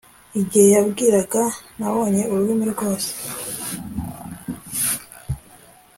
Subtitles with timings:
[0.41, 1.43] Igihe yambwiraga
[1.77, 3.09] nabonye ururimi rwose